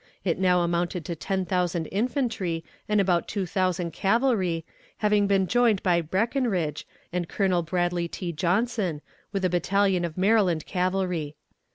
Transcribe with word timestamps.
It 0.23 0.39
now 0.39 0.61
amounted 0.61 1.05
to 1.05 1.15
ten 1.15 1.45
thousand 1.45 1.85
infantry 1.91 2.63
and 2.89 2.99
about 2.99 3.27
two 3.27 3.45
thousand 3.45 3.93
cavalry, 3.93 4.65
having 4.97 5.27
been 5.27 5.45
joined 5.45 5.83
by 5.83 6.01
Breckinridge, 6.01 6.87
and 7.13 7.29
Colonel 7.29 7.61
Bradley 7.61 8.07
T. 8.07 8.31
Johnson, 8.31 9.01
with 9.31 9.45
a 9.45 9.47
battalion 9.51 10.03
of 10.03 10.17
Maryland 10.17 10.65
cavalry. 10.65 11.35